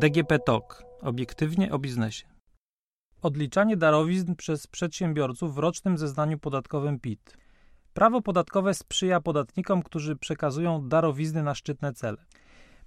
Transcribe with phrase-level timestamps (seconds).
[0.00, 0.84] DGP TOK.
[1.00, 2.26] Obiektywnie o biznesie.
[3.22, 7.36] Odliczanie darowizn przez przedsiębiorców w rocznym zeznaniu podatkowym PIT.
[7.94, 12.16] Prawo podatkowe sprzyja podatnikom, którzy przekazują darowizny na szczytne cele.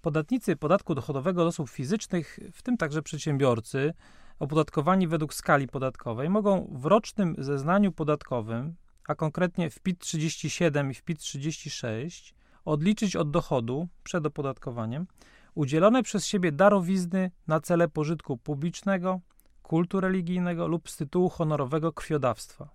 [0.02, 3.94] Podatnicy podatku dochodowego od osób fizycznych, w tym także przedsiębiorcy,
[4.40, 8.76] opodatkowani według skali podatkowej, mogą w rocznym zeznaniu podatkowym,
[9.08, 15.08] a konkretnie w PIT 37 i w PIT 36, odliczyć od dochodu przed opodatkowaniem
[15.56, 19.20] udzielone przez siebie darowizny na cele pożytku publicznego,
[19.64, 22.70] kultu religijnego lub z tytułu honorowego krwiodawstwa.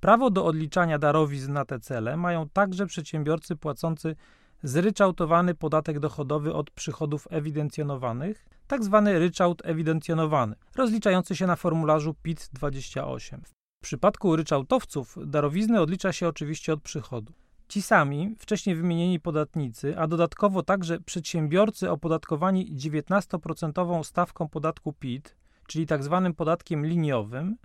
[0.00, 4.16] Prawo do odliczania darowizn na te cele mają także przedsiębiorcy płacący
[4.62, 9.02] zryczałtowany podatek dochodowy od przychodów ewidencjonowanych, tzw.
[9.04, 13.38] Tak ryczałt ewidencjonowany, rozliczający się na formularzu PIT-28.
[13.80, 17.32] W przypadku ryczałtowców darowizny odlicza się oczywiście od przychodu.
[17.70, 25.86] Ci sami, wcześniej wymienieni podatnicy, a dodatkowo także przedsiębiorcy opodatkowani 19% stawką podatku PIT, czyli
[25.86, 26.22] tzw.
[26.24, 27.56] Tak podatkiem liniowym,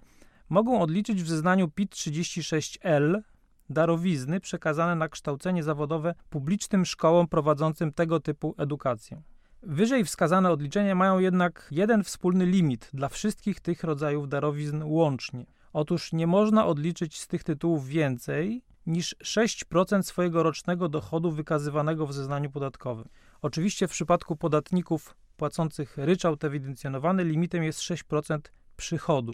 [0.50, 3.22] mogą odliczyć w zeznaniu PIT-36L
[3.70, 9.22] darowizny przekazane na kształcenie zawodowe publicznym szkołom prowadzącym tego typu edukację.
[9.64, 15.46] Wyżej wskazane odliczenia mają jednak jeden wspólny limit dla wszystkich tych rodzajów darowizn łącznie.
[15.74, 22.14] Otóż nie można odliczyć z tych tytułów więcej niż 6% swojego rocznego dochodu wykazywanego w
[22.14, 23.10] zeznaniu podatkowym.
[23.42, 28.40] Oczywiście w przypadku podatników płacących ryczałt ewidencjonowany limitem jest 6%
[28.78, 29.34] przychodu.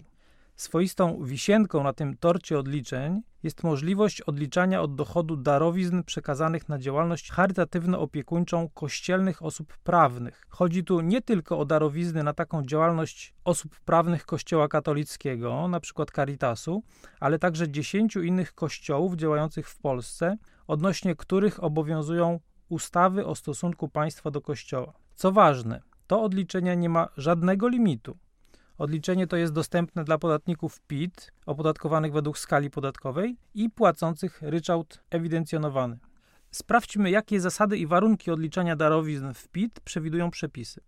[0.56, 7.32] Swoistą wisienką na tym torcie odliczeń jest możliwość odliczania od dochodu darowizn przekazanych na działalność
[7.32, 10.44] charytatywno-opiekuńczą kościelnych osób prawnych.
[10.48, 16.04] Chodzi tu nie tylko o darowizny na taką działalność osób prawnych Kościoła katolickiego, np.
[16.14, 16.82] Caritasu,
[17.20, 20.36] ale także dziesięciu innych kościołów działających w Polsce,
[20.66, 24.92] odnośnie których obowiązują ustawy o stosunku państwa do Kościoła.
[25.14, 28.18] Co ważne, to odliczenie nie ma żadnego limitu.
[28.82, 35.98] Odliczenie to jest dostępne dla podatników PIT opodatkowanych według skali podatkowej i płacących ryczałt ewidencjonowany.
[36.50, 40.80] Sprawdźmy, jakie zasady i warunki odliczania darowizn w PIT przewidują przepisy.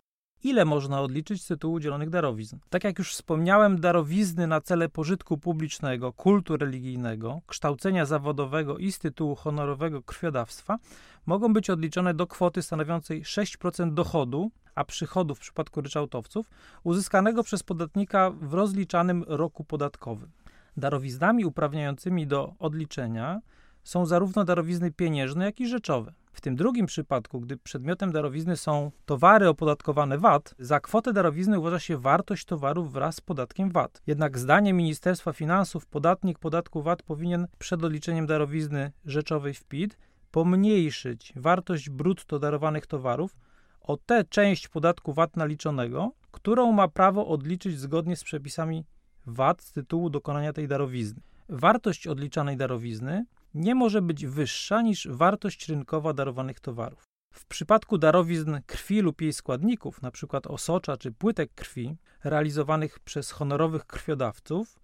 [0.44, 2.58] Ile można odliczyć z tytułu udzielonych darowizn?
[2.70, 8.98] Tak jak już wspomniałem, darowizny na cele pożytku publicznego, kultu religijnego, kształcenia zawodowego i z
[8.98, 10.78] tytułu honorowego krwiodawstwa
[11.26, 16.50] mogą być odliczone do kwoty stanowiącej 6% dochodu a przychodów w przypadku ryczałtowców
[16.82, 20.30] uzyskanego przez podatnika w rozliczanym roku podatkowym.
[20.76, 23.40] Darowiznami uprawniającymi do odliczenia
[23.84, 26.12] są zarówno darowizny pieniężne, jak i rzeczowe.
[26.34, 31.78] W tym drugim przypadku, gdy przedmiotem darowizny są towary opodatkowane VAT, za kwotę darowizny uważa
[31.78, 34.02] się wartość towarów wraz z podatkiem VAT.
[34.06, 39.98] Jednak zdaniem Ministerstwa Finansów podatnik podatku VAT powinien przed odliczeniem darowizny rzeczowej w PIT
[40.30, 43.36] pomniejszyć wartość brutto darowanych towarów
[43.80, 48.84] o tę część podatku VAT naliczonego, którą ma prawo odliczyć zgodnie z przepisami
[49.26, 51.20] VAT z tytułu dokonania tej darowizny.
[51.48, 53.24] Wartość odliczanej darowizny
[53.54, 57.04] nie może być wyższa niż wartość rynkowa darowanych towarów.
[57.34, 60.40] W przypadku darowizn krwi lub jej składników, np.
[60.48, 64.78] osocza czy płytek krwi, realizowanych przez honorowych krwiodawców,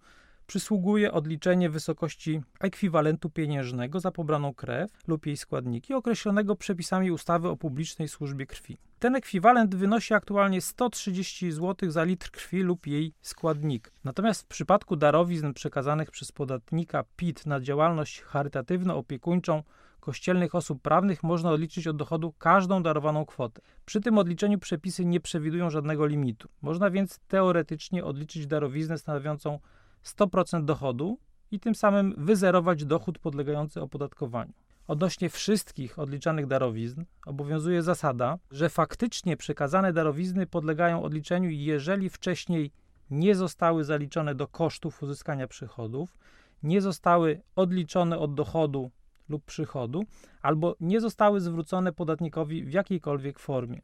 [0.51, 7.57] przysługuje odliczenie wysokości ekwiwalentu pieniężnego za pobraną krew lub jej składniki określonego przepisami ustawy o
[7.57, 8.77] publicznej służbie krwi.
[8.99, 13.91] Ten ekwiwalent wynosi aktualnie 130 zł za litr krwi lub jej składnik.
[14.03, 19.63] Natomiast w przypadku darowizn przekazanych przez podatnika PIT na działalność charytatywno-opiekuńczą
[19.99, 23.61] kościelnych osób prawnych można odliczyć od dochodu każdą darowaną kwotę.
[23.85, 26.49] Przy tym odliczeniu przepisy nie przewidują żadnego limitu.
[26.61, 29.59] Można więc teoretycznie odliczyć darowiznę stanowiącą
[30.05, 31.17] 100% dochodu
[31.51, 34.53] i tym samym wyzerować dochód podlegający opodatkowaniu.
[34.87, 42.71] Odnośnie wszystkich odliczanych darowizn obowiązuje zasada, że faktycznie przekazane darowizny podlegają odliczeniu, jeżeli wcześniej
[43.09, 46.17] nie zostały zaliczone do kosztów uzyskania przychodów,
[46.63, 48.91] nie zostały odliczone od dochodu
[49.29, 50.03] lub przychodu,
[50.41, 53.81] albo nie zostały zwrócone podatnikowi w jakiejkolwiek formie.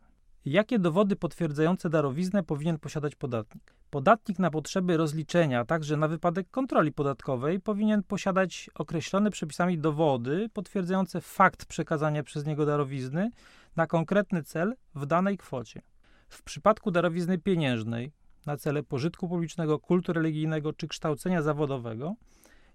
[0.49, 3.73] Jakie dowody potwierdzające darowiznę powinien posiadać podatnik?
[3.89, 10.49] Podatnik na potrzeby rozliczenia, a także na wypadek kontroli podatkowej powinien posiadać określone przepisami dowody
[10.53, 13.29] potwierdzające fakt przekazania przez niego darowizny
[13.75, 15.81] na konkretny cel w danej kwocie.
[16.29, 18.11] W przypadku darowizny pieniężnej
[18.45, 22.15] na cele pożytku publicznego, kultu religijnego czy kształcenia zawodowego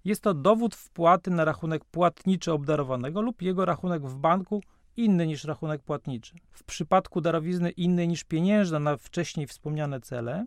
[0.04, 4.62] jest to dowód wpłaty na rachunek płatniczy obdarowanego lub jego rachunek w banku
[4.96, 6.34] inny niż rachunek płatniczy.
[6.50, 10.46] W przypadku darowizny innej niż pieniężna na wcześniej wspomniane cele,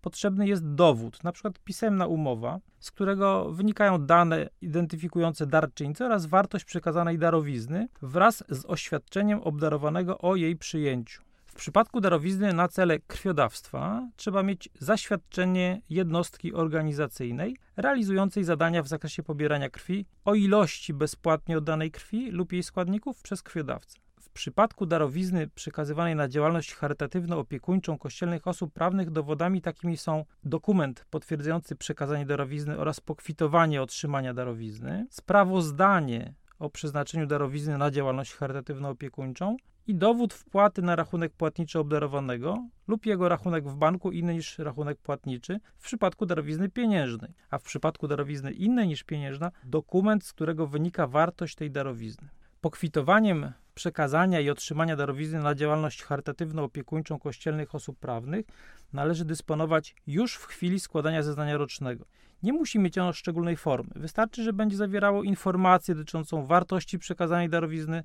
[0.00, 1.50] potrzebny jest dowód, np.
[1.64, 9.40] pisemna umowa, z którego wynikają dane identyfikujące darczyńcę oraz wartość przekazanej darowizny wraz z oświadczeniem
[9.42, 11.29] obdarowanego o jej przyjęciu.
[11.60, 19.70] Przypadku darowizny na cele krwiodawstwa trzeba mieć zaświadczenie jednostki organizacyjnej realizującej zadania w zakresie pobierania
[19.70, 23.98] krwi o ilości bezpłatnie oddanej krwi lub jej składników przez krwiodawcę.
[24.20, 31.76] W przypadku darowizny przekazywanej na działalność charytatywno-opiekuńczą kościelnych osób prawnych dowodami takimi są dokument potwierdzający
[31.76, 39.56] przekazanie darowizny oraz pokwitowanie otrzymania darowizny, sprawozdanie o przeznaczeniu darowizny na działalność charytatywno-opiekuńczą
[39.86, 44.98] i dowód wpłaty na rachunek płatniczy obdarowanego lub jego rachunek w banku inny niż rachunek
[44.98, 50.66] płatniczy w przypadku darowizny pieniężnej, a w przypadku darowizny innej niż pieniężna dokument, z którego
[50.66, 52.28] wynika wartość tej darowizny.
[52.60, 58.46] Pokwitowaniem przekazania i otrzymania darowizny na działalność charytatywno-opiekuńczą kościelnych osób prawnych
[58.92, 62.04] należy dysponować już w chwili składania zeznania rocznego.
[62.42, 63.90] Nie musi mieć ono szczególnej formy.
[63.96, 68.04] Wystarczy, że będzie zawierało informację dotyczącą wartości przekazanej darowizny,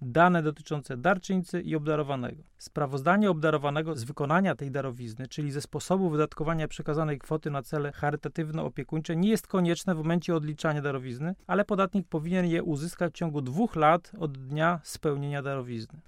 [0.00, 2.42] dane dotyczące darczyńcy i obdarowanego.
[2.58, 9.16] Sprawozdanie obdarowanego z wykonania tej darowizny, czyli ze sposobu wydatkowania przekazanej kwoty na cele charytatywno-opiekuńcze,
[9.16, 13.76] nie jest konieczne w momencie odliczania darowizny, ale podatnik powinien je uzyskać w ciągu dwóch
[13.76, 16.00] lat od dnia spełnienia darowizny.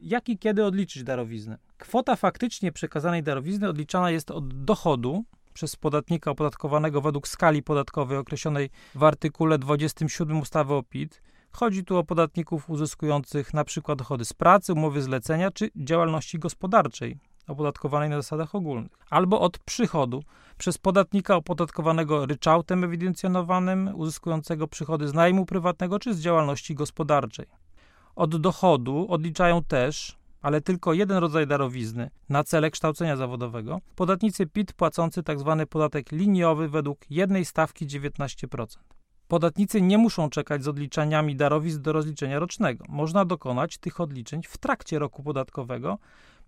[0.00, 1.58] Jak i kiedy odliczyć darowiznę?
[1.78, 5.24] Kwota faktycznie przekazanej darowizny odliczana jest od dochodu
[5.54, 11.22] przez podatnika opodatkowanego według skali podatkowej określonej w artykule 27 ustawy o PIT
[11.56, 13.96] Chodzi tu o podatników uzyskujących np.
[13.96, 20.22] dochody z pracy, umowy zlecenia czy działalności gospodarczej opodatkowanej na zasadach ogólnych, albo od przychodu
[20.58, 27.46] przez podatnika opodatkowanego ryczałtem ewidencjonowanym, uzyskującego przychody z najmu prywatnego czy z działalności gospodarczej.
[28.16, 34.72] Od dochodu odliczają też, ale tylko jeden rodzaj darowizny na cele kształcenia zawodowego, podatnicy PIT
[34.72, 35.56] płacący tzw.
[35.58, 38.95] Tak podatek liniowy według jednej stawki 19%.
[39.28, 42.84] Podatnicy nie muszą czekać z odliczeniami darowizn do rozliczenia rocznego.
[42.88, 45.98] Można dokonać tych odliczeń w trakcie roku podatkowego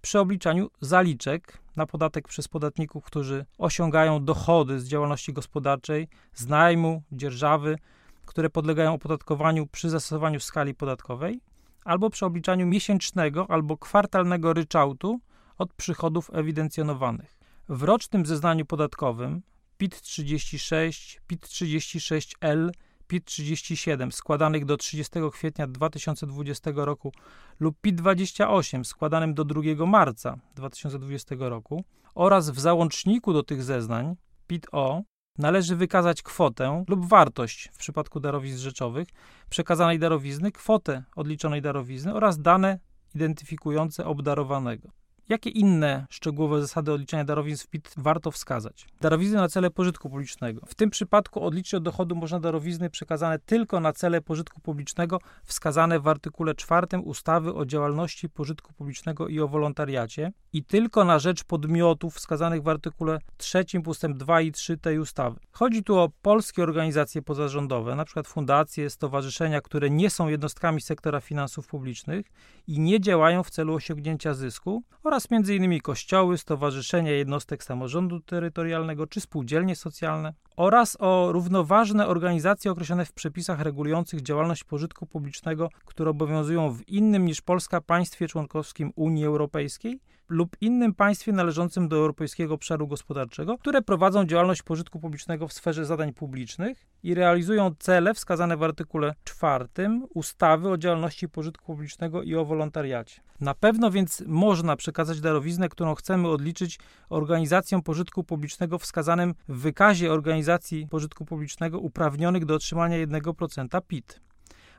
[0.03, 7.03] przy obliczaniu zaliczek na podatek przez podatników, którzy osiągają dochody z działalności gospodarczej, z najmu,
[7.13, 7.79] dzierżawy,
[8.27, 11.41] które podlegają opodatkowaniu przy zastosowaniu skali podatkowej,
[11.85, 15.21] albo przy obliczaniu miesięcznego albo kwartalnego ryczałtu
[15.59, 17.39] od przychodów ewidencjonowanych.
[17.69, 19.43] W rocznym zeznaniu podatkowym
[19.79, 22.71] PIT 36, PIT 36L,
[23.07, 27.13] PIT 37 składanych do 30 kwietnia 2020 roku
[27.61, 31.85] lub PIT 28 składanym do 2 marca 2020 roku
[32.15, 34.17] oraz w załączniku do tych zeznań
[34.47, 35.03] PIT-O
[35.39, 39.09] należy wykazać kwotę lub wartość w przypadku darowizn rzeczowych
[39.51, 42.79] przekazanej darowizny, kwotę odliczonej darowizny oraz dane
[43.15, 44.98] identyfikujące obdarowanego.
[45.29, 48.87] Jakie inne szczegółowe zasady odliczania darowizn w PIT warto wskazać?
[49.01, 50.61] Darowizny na cele pożytku publicznego.
[50.67, 56.01] W tym przypadku odliczyć od dochodu można darowizny przekazane tylko na cele pożytku publicznego wskazane
[56.01, 61.45] w artykule 4 ustawy o działalności pożytku publicznego i o wolontariacie i tylko na rzecz
[61.45, 64.07] podmiotów wskazanych w artykule 3 ust.
[64.07, 65.41] 2 i 3 tej ustawy.
[65.51, 68.23] Chodzi tu o polskie organizacje pozarządowe, np.
[68.23, 72.27] fundacje, stowarzyszenia, które nie są jednostkami sektora finansów publicznych
[72.69, 75.81] i nie działają w celu osiągnięcia zysku oraz m.in.
[75.81, 83.61] kościoły, stowarzyszenia jednostek samorządu terytorialnego czy spółdzielnie socjalne oraz o równoważne organizacje określone w przepisach
[83.61, 90.57] regulujących działalność pożytku publicznego, które obowiązują w innym niż Polska państwie członkowskim Unii Europejskiej lub
[90.61, 96.13] innym państwie należącym do Europejskiego Obszaru Gospodarczego, które prowadzą działalność pożytku publicznego w sferze zadań
[96.13, 99.67] publicznych i realizują cele wskazane w artykule 4
[100.15, 103.21] ustawy o działalności pożytku publicznego i o wolontariacie.
[103.41, 110.13] Na pewno więc można przekazać darowiznę, którą chcemy odliczyć organizacjom pożytku publicznego wskazanym w wykazie
[110.13, 110.48] organizacji
[110.91, 114.21] pożytku publicznego uprawnionych do otrzymania 1% PIT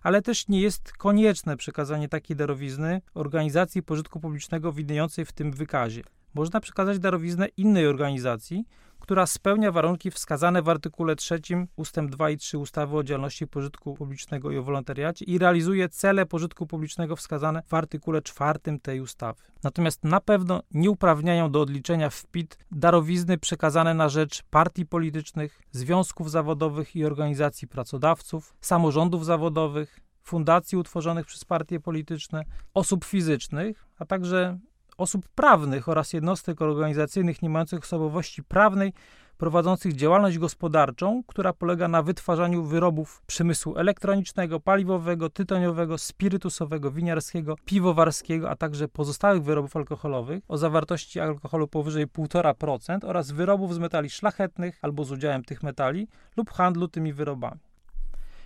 [0.03, 6.03] ale też nie jest konieczne przekazanie takiej darowizny organizacji pożytku publicznego widniejącej w tym wykazie.
[6.33, 8.65] Można przekazać darowiznę innej organizacji,
[9.09, 11.41] która spełnia warunki wskazane w artykule 3
[11.75, 11.99] ust.
[11.99, 16.67] 2 i 3 ustawy o działalności pożytku publicznego i o wolontariacie i realizuje cele pożytku
[16.67, 19.41] publicznego wskazane w artykule 4 tej ustawy.
[19.63, 25.61] Natomiast na pewno nie uprawniają do odliczenia w PIT darowizny przekazane na rzecz partii politycznych,
[25.71, 34.05] związków zawodowych i organizacji pracodawców, samorządów zawodowych, fundacji utworzonych przez partie polityczne, osób fizycznych, a
[34.05, 34.59] także
[35.01, 38.93] osób prawnych oraz jednostek organizacyjnych nie mających osobowości prawnej
[39.37, 48.49] prowadzących działalność gospodarczą, która polega na wytwarzaniu wyrobów przemysłu elektronicznego, paliwowego, tytoniowego, spirytusowego, winiarskiego, piwowarskiego,
[48.49, 54.79] a także pozostałych wyrobów alkoholowych o zawartości alkoholu powyżej 1,5% oraz wyrobów z metali szlachetnych
[54.81, 57.68] albo z udziałem tych metali lub handlu tymi wyrobami.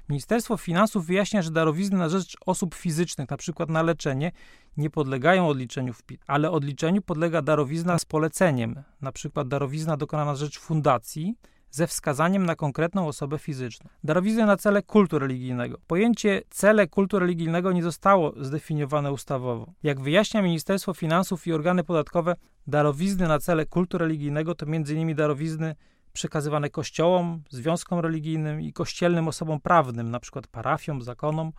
[0.10, 3.66] Ministerstwo Finansów wyjaśnia, że darowizny na rzecz osób fizycznych, np.
[3.70, 4.32] na leczenie,
[4.78, 9.46] nie podlegają odliczeniu w PIT, ale odliczeniu podlega darowizna z poleceniem, np.
[9.46, 11.36] darowizna dokonana na rzecz fundacji,
[11.72, 13.90] ze wskazaniem na konkretną osobę fizyczną.
[14.04, 15.78] Darowizny na cele kultu religijnego.
[15.88, 19.74] Pojęcie cele kultu religijnego nie zostało zdefiniowane ustawowo.
[19.84, 22.36] Jak wyjaśnia Ministerstwo Finansów i organy podatkowe,
[22.68, 25.16] darowizny na cele kultu religijnego to m.in.
[25.16, 25.76] darowizny
[26.14, 30.42] przekazywane kościołom, związkom religijnym i kościelnym osobom prawnym, np.
[30.52, 31.52] parafiom, zakonom,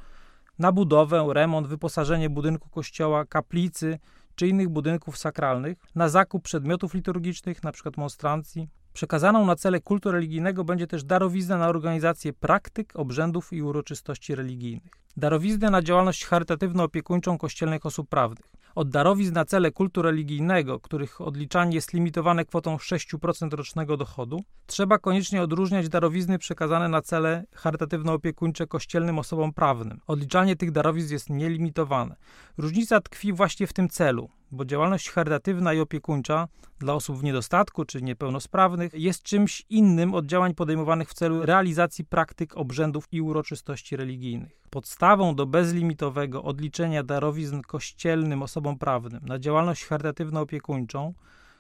[0.59, 3.99] na budowę, remont, wyposażenie budynku kościoła, kaplicy
[4.35, 7.91] czy innych budynków sakralnych, na zakup przedmiotów liturgicznych, np.
[7.97, 14.35] monstrancji, Przekazaną na cele kultu religijnego będzie też darowizna na organizację praktyk, obrzędów i uroczystości
[14.35, 14.93] religijnych.
[15.17, 18.47] Darowizna na działalność charytatywno-opiekuńczą kościelnych osób prawnych.
[18.75, 24.99] Od darowizn na cele kultu religijnego, których odliczanie jest limitowane kwotą 6% rocznego dochodu, trzeba
[24.99, 30.01] koniecznie odróżniać darowizny przekazane na cele charytatywno-opiekuńcze kościelnym osobom prawnym.
[30.07, 32.17] Odliczanie tych darowizn jest nielimitowane.
[32.59, 37.85] Różnica tkwi właśnie w tym celu bo działalność charytatywna i opiekuńcza dla osób w niedostatku
[37.85, 43.97] czy niepełnosprawnych jest czymś innym od działań podejmowanych w celu realizacji praktyk, obrzędów i uroczystości
[43.97, 44.61] religijnych.
[44.71, 51.13] Podstawą do bezlimitowego odliczenia darowizn kościelnym osobom prawnym na działalność charytatywno-opiekuńczą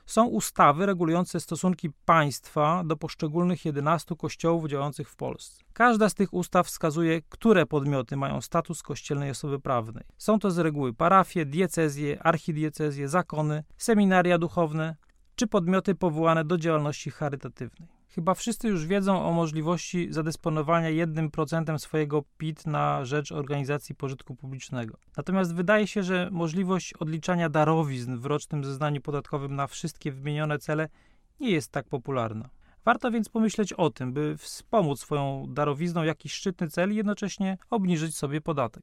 [0.06, 5.64] są ustawy regulujące stosunki państwa do poszczególnych 11 kościołów działających w Polsce.
[5.73, 10.04] Każda z tych ustaw wskazuje, które podmioty mają status kościelnej osoby prawnej.
[10.18, 14.96] Są to z reguły parafie, diecezje, archidiecezje, zakony, seminaria duchowne
[15.37, 17.93] czy podmioty powołane do działalności charytatywnej.
[18.14, 24.97] Chyba wszyscy już wiedzą o możliwości zadysponowania 1% swojego PIT na rzecz organizacji pożytku publicznego.
[25.16, 30.88] Natomiast wydaje się, że możliwość odliczania darowizn w rocznym zeznaniu podatkowym na wszystkie wymienione cele
[31.40, 32.49] nie jest tak popularna.
[32.85, 38.16] Warto więc pomyśleć o tym, by wspomóc swoją darowizną jakiś szczytny cel i jednocześnie obniżyć
[38.16, 38.83] sobie podatek.